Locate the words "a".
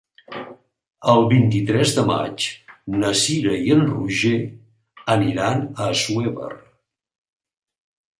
5.69-5.91